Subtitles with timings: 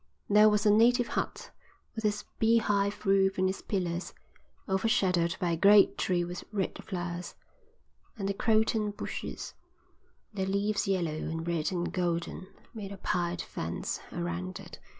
[0.27, 1.51] There was a native hut,
[1.93, 4.15] with its beehive roof and its pillars,
[4.67, 7.35] overshadowed by a great tree with red flowers;
[8.17, 9.53] and the croton bushes,
[10.33, 14.79] their leaves yellow and red and golden, made a pied fence around it.